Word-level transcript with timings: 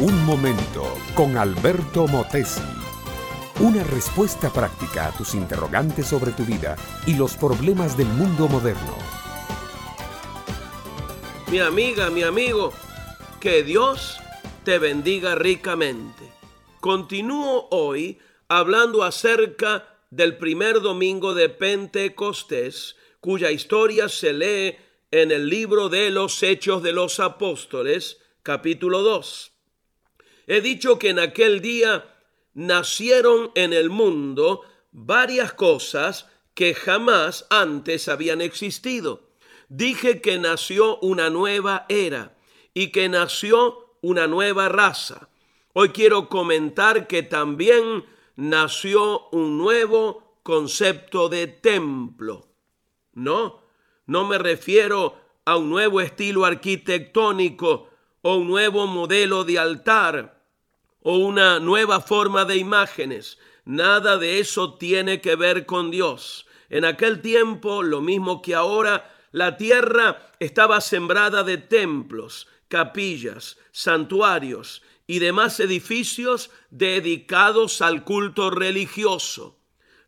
Un 0.00 0.24
momento 0.24 0.96
con 1.12 1.36
Alberto 1.36 2.06
Motesi. 2.06 2.62
Una 3.58 3.82
respuesta 3.82 4.48
práctica 4.48 5.08
a 5.08 5.10
tus 5.10 5.34
interrogantes 5.34 6.06
sobre 6.06 6.30
tu 6.30 6.44
vida 6.44 6.76
y 7.04 7.16
los 7.16 7.36
problemas 7.36 7.96
del 7.96 8.06
mundo 8.06 8.46
moderno. 8.46 8.96
Mi 11.50 11.58
amiga, 11.58 12.10
mi 12.10 12.22
amigo, 12.22 12.72
que 13.40 13.64
Dios 13.64 14.18
te 14.64 14.78
bendiga 14.78 15.34
ricamente. 15.34 16.30
Continúo 16.78 17.66
hoy 17.72 18.20
hablando 18.46 19.02
acerca 19.02 19.98
del 20.10 20.38
primer 20.38 20.80
domingo 20.80 21.34
de 21.34 21.48
Pentecostés, 21.48 22.94
cuya 23.18 23.50
historia 23.50 24.08
se 24.08 24.32
lee 24.32 24.76
en 25.10 25.32
el 25.32 25.48
libro 25.48 25.88
de 25.88 26.10
los 26.10 26.40
Hechos 26.44 26.84
de 26.84 26.92
los 26.92 27.18
Apóstoles, 27.18 28.18
capítulo 28.44 29.02
2. 29.02 29.57
He 30.50 30.62
dicho 30.62 30.98
que 30.98 31.10
en 31.10 31.18
aquel 31.18 31.60
día 31.60 32.06
nacieron 32.54 33.52
en 33.54 33.74
el 33.74 33.90
mundo 33.90 34.62
varias 34.92 35.52
cosas 35.52 36.26
que 36.54 36.74
jamás 36.74 37.46
antes 37.50 38.08
habían 38.08 38.40
existido. 38.40 39.28
Dije 39.68 40.22
que 40.22 40.38
nació 40.38 40.98
una 41.00 41.28
nueva 41.28 41.84
era 41.90 42.34
y 42.72 42.92
que 42.92 43.10
nació 43.10 43.96
una 44.00 44.26
nueva 44.26 44.70
raza. 44.70 45.28
Hoy 45.74 45.90
quiero 45.90 46.30
comentar 46.30 47.06
que 47.06 47.22
también 47.22 48.06
nació 48.34 49.28
un 49.28 49.58
nuevo 49.58 50.38
concepto 50.42 51.28
de 51.28 51.46
templo. 51.46 52.48
No, 53.12 53.60
no 54.06 54.26
me 54.26 54.38
refiero 54.38 55.14
a 55.44 55.58
un 55.58 55.68
nuevo 55.68 56.00
estilo 56.00 56.46
arquitectónico 56.46 57.90
o 58.22 58.36
un 58.36 58.48
nuevo 58.48 58.86
modelo 58.86 59.44
de 59.44 59.58
altar 59.58 60.37
o 61.10 61.16
una 61.16 61.58
nueva 61.58 62.02
forma 62.02 62.44
de 62.44 62.58
imágenes. 62.58 63.38
Nada 63.64 64.18
de 64.18 64.40
eso 64.40 64.74
tiene 64.74 65.22
que 65.22 65.36
ver 65.36 65.64
con 65.64 65.90
Dios. 65.90 66.46
En 66.68 66.84
aquel 66.84 67.22
tiempo, 67.22 67.82
lo 67.82 68.02
mismo 68.02 68.42
que 68.42 68.54
ahora, 68.54 69.10
la 69.32 69.56
tierra 69.56 70.30
estaba 70.38 70.82
sembrada 70.82 71.44
de 71.44 71.56
templos, 71.56 72.46
capillas, 72.68 73.56
santuarios 73.72 74.82
y 75.06 75.18
demás 75.18 75.60
edificios 75.60 76.50
dedicados 76.68 77.80
al 77.80 78.04
culto 78.04 78.50
religioso. 78.50 79.58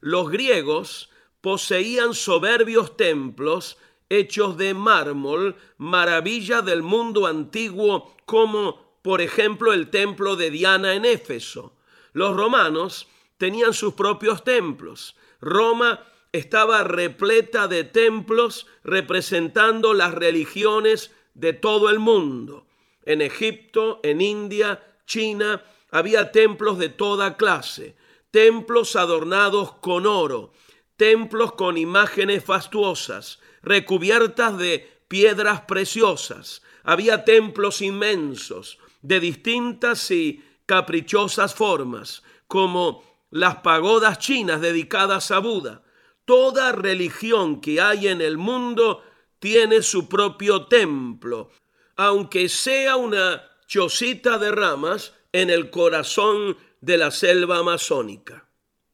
Los 0.00 0.28
griegos 0.28 1.08
poseían 1.40 2.12
soberbios 2.12 2.98
templos 2.98 3.78
hechos 4.10 4.58
de 4.58 4.74
mármol, 4.74 5.56
maravilla 5.78 6.60
del 6.60 6.82
mundo 6.82 7.26
antiguo 7.26 8.14
como 8.26 8.89
por 9.02 9.20
ejemplo 9.20 9.72
el 9.72 9.90
templo 9.90 10.36
de 10.36 10.50
Diana 10.50 10.94
en 10.94 11.04
Éfeso. 11.04 11.74
Los 12.12 12.36
romanos 12.36 13.08
tenían 13.38 13.72
sus 13.72 13.94
propios 13.94 14.44
templos. 14.44 15.16
Roma 15.40 16.04
estaba 16.32 16.84
repleta 16.84 17.68
de 17.68 17.84
templos 17.84 18.66
representando 18.84 19.94
las 19.94 20.14
religiones 20.14 21.12
de 21.34 21.52
todo 21.52 21.90
el 21.90 21.98
mundo. 21.98 22.66
En 23.04 23.22
Egipto, 23.22 24.00
en 24.02 24.20
India, 24.20 24.82
China, 25.06 25.64
había 25.90 26.30
templos 26.30 26.78
de 26.78 26.88
toda 26.88 27.36
clase, 27.36 27.96
templos 28.30 28.94
adornados 28.94 29.72
con 29.76 30.06
oro, 30.06 30.52
templos 30.96 31.52
con 31.52 31.78
imágenes 31.78 32.44
fastuosas, 32.44 33.40
recubiertas 33.62 34.56
de 34.58 34.88
piedras 35.08 35.62
preciosas. 35.62 36.62
Había 36.84 37.24
templos 37.24 37.82
inmensos, 37.82 38.78
de 39.02 39.20
distintas 39.20 40.10
y 40.10 40.44
caprichosas 40.66 41.54
formas, 41.54 42.22
como 42.46 43.02
las 43.30 43.56
pagodas 43.56 44.18
chinas 44.18 44.60
dedicadas 44.60 45.30
a 45.30 45.38
Buda. 45.38 45.82
Toda 46.24 46.72
religión 46.72 47.60
que 47.60 47.80
hay 47.80 48.08
en 48.08 48.20
el 48.20 48.38
mundo 48.38 49.02
tiene 49.38 49.82
su 49.82 50.08
propio 50.08 50.66
templo, 50.66 51.50
aunque 51.96 52.48
sea 52.48 52.96
una 52.96 53.42
chocita 53.66 54.38
de 54.38 54.50
ramas 54.52 55.14
en 55.32 55.50
el 55.50 55.70
corazón 55.70 56.56
de 56.80 56.98
la 56.98 57.10
selva 57.10 57.58
amazónica. 57.58 58.48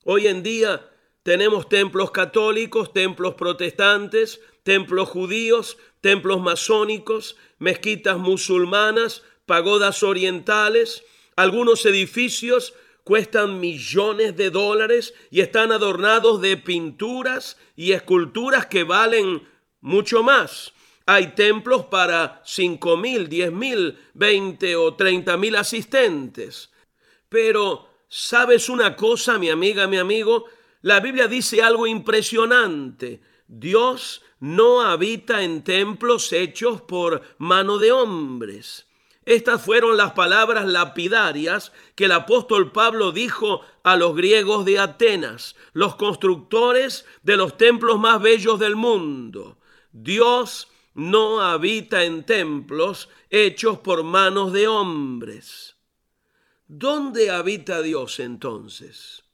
Hoy 0.05 0.27
en 0.28 0.43
día 0.43 0.88
tenemos 1.23 1.69
templos 1.69 2.11
católicos, 2.11 2.93
templos 2.93 3.34
protestantes, 3.34 4.41
templos 4.62 5.09
judíos, 5.09 5.78
templos 6.00 6.41
masónicos, 6.41 7.37
mezquitas 7.59 8.19
musulmanas, 8.19 9.23
pagodas 9.47 10.03
orientales. 10.03 11.05
Algunos 11.37 11.87
edificios 11.87 12.75
cuestan 13.05 13.61
millones 13.61 14.37
de 14.37 14.51
dólares 14.51 15.15
y 15.31 15.41
están 15.41 15.71
adornados 15.71 16.41
de 16.41 16.57
pinturas 16.57 17.56
y 17.77 17.93
esculturas 17.93 18.67
que 18.67 18.83
valen 18.83 19.47
mucho 19.81 20.23
más. 20.23 20.73
Hay 21.06 21.29
templos 21.37 21.85
para 21.85 22.43
cinco 22.45 22.97
mil, 22.97 23.29
diez 23.29 23.53
mil, 23.53 23.97
veinte 24.15 24.75
o 24.75 24.95
treinta 24.95 25.37
mil 25.37 25.55
asistentes. 25.55 26.73
Pero, 27.29 27.89
¿sabes 28.09 28.69
una 28.69 28.97
cosa, 28.97 29.39
mi 29.39 29.49
amiga, 29.51 29.87
mi 29.87 29.99
amigo? 29.99 30.47
La 30.83 30.99
Biblia 30.99 31.29
dice 31.29 31.62
algo 31.62 31.87
impresionante. 31.87 33.21
Dios 33.47 34.23
no 34.41 34.83
habita 34.83 35.45
en 35.45 35.62
templos 35.62 36.33
hechos 36.33 36.83
por 36.83 37.23
mano 37.39 37.79
de 37.79 37.93
hombres. 37.93 38.86
Estas 39.26 39.62
fueron 39.62 39.97
las 39.97 40.12
palabras 40.12 40.66
lapidarias 40.66 41.72
que 41.94 42.06
el 42.06 42.12
apóstol 42.12 42.72
Pablo 42.72 43.12
dijo 43.12 43.60
a 43.82 43.97
los 43.97 44.16
griegos 44.16 44.64
de 44.64 44.78
Atenas, 44.78 45.56
los 45.72 45.97
constructores 45.97 47.04
de 47.22 47.37
los 47.37 47.59
templos 47.59 47.98
más 47.98 48.22
bellos 48.22 48.59
del 48.59 48.76
mundo. 48.76 49.59
Dios 49.92 50.69
no 50.94 51.42
habita 51.42 52.04
en 52.04 52.25
templos 52.25 53.10
hechos 53.28 53.81
por 53.81 54.04
manos 54.04 54.53
de 54.53 54.69
hombres. 54.69 55.76
¿Dónde 56.69 57.31
habita 57.31 57.82
Dios 57.82 58.20
entonces? 58.20 59.26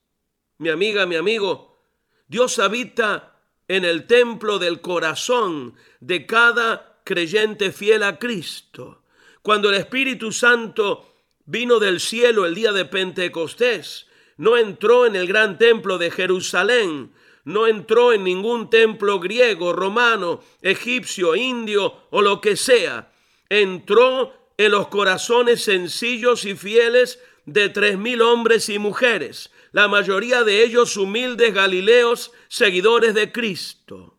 mi 0.62 0.69
amiga, 0.69 1.06
mi 1.06 1.16
amigo, 1.16 1.82
Dios 2.28 2.60
habita 2.60 3.41
en 3.66 3.84
el 3.84 4.06
templo 4.06 4.60
del 4.60 4.80
corazón 4.80 5.74
de 5.98 6.24
cada 6.24 7.00
creyente 7.03 7.72
fiel 7.72 8.04
a 8.04 8.20
Cristo. 8.20 9.02
Cuando 9.42 9.69
el 9.69 9.75
Espíritu 9.75 10.30
Santo 10.32 11.14
vino 11.44 11.80
del 11.80 12.00
cielo 12.00 12.47
el 12.47 12.54
día 12.54 12.72
de 12.72 12.84
Pentecostés, 12.84 14.06
no 14.36 14.56
entró 14.56 15.04
en 15.06 15.16
el 15.16 15.26
gran 15.26 15.58
templo 15.58 15.98
de 15.98 16.10
Jerusalén, 16.10 17.12
no 17.44 17.66
entró 17.66 18.12
en 18.12 18.22
ningún 18.22 18.70
templo 18.70 19.19
griego, 19.19 19.72
romano, 19.72 20.42
egipcio, 20.62 21.34
indio 21.34 22.06
o 22.10 22.22
lo 22.22 22.41
que 22.41 22.56
sea. 22.56 23.12
Entró 23.48 24.32
en 24.56 24.70
los 24.70 24.88
corazones 24.88 25.64
sencillos 25.64 26.44
y 26.44 26.54
fieles 26.54 27.19
de 27.44 27.69
tres 27.69 27.98
mil 27.98 28.22
hombres 28.22 28.69
y 28.69 28.78
mujeres, 28.78 29.50
la 29.72 29.88
mayoría 29.88 30.44
de 30.44 30.62
ellos 30.62 30.97
humildes 30.97 31.53
galileos, 31.53 32.30
seguidores 32.47 33.14
de 33.14 33.32
Cristo. 33.32 34.19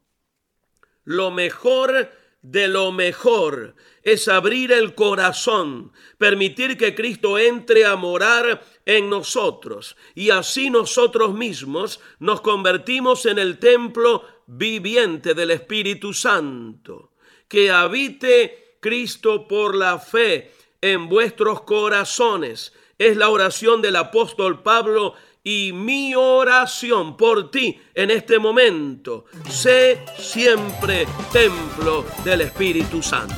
Lo 1.06 1.32
mejor 1.32 2.12
de 2.44 2.68
lo 2.68 2.92
mejor 2.92 3.74
es 4.04 4.28
abrir 4.28 4.74
el 4.74 4.94
corazón, 4.94 5.94
permitir 6.18 6.78
que 6.78 6.94
Cristo 6.94 7.40
entre 7.40 7.86
a 7.86 7.96
morar 7.96 8.62
en 8.86 9.10
nosotros 9.10 9.96
y 10.14 10.30
así 10.30 10.70
nosotros 10.70 11.34
mismos 11.34 12.02
nos 12.20 12.42
convertimos 12.42 13.26
en 13.26 13.40
el 13.40 13.60
templo 13.60 14.26
viviente 14.46 15.34
del 15.34 15.52
Espíritu 15.52 16.14
Santo. 16.14 17.14
Que 17.48 17.72
habite 17.72 18.78
Cristo 18.82 19.48
por 19.48 19.76
la 19.76 19.98
fe 19.98 20.52
en 20.82 21.08
vuestros 21.08 21.62
corazones. 21.62 22.74
Es 23.04 23.18
la 23.18 23.28
oración 23.28 23.82
del 23.82 23.98
apóstol 23.98 24.64
Pablo 24.64 25.14
y 25.44 25.74
mi 25.74 26.16
oración 26.16 27.18
por 27.18 27.52
ti 27.52 27.78
en 27.94 28.10
este 28.10 28.40
momento. 28.40 29.26
Sé 29.50 30.00
siempre 30.18 31.06
templo 31.34 32.06
del 32.24 32.40
Espíritu 32.40 33.04
Santo. 33.04 33.36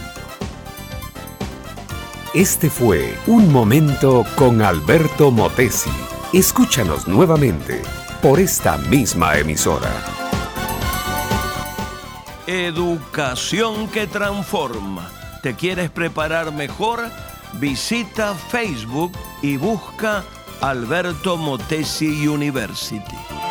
Este 2.36 2.70
fue 2.70 3.18
Un 3.26 3.52
Momento 3.52 4.24
con 4.36 4.62
Alberto 4.62 5.32
Motesi. 5.32 5.90
Escúchanos 6.32 7.08
nuevamente 7.08 7.82
por 8.22 8.40
esta 8.40 8.78
misma 8.78 9.40
emisora. 9.40 9.92
Educación 12.46 13.88
que 13.88 14.06
transforma. 14.06 15.10
¿Te 15.42 15.56
quieres 15.56 15.90
preparar 15.90 16.54
mejor? 16.54 17.10
Visita 17.60 18.34
Facebook 18.36 19.12
y 19.42 19.58
busca 19.58 20.24
Alberto 20.62 21.38
Motesi 21.38 22.28
University. 22.28 23.45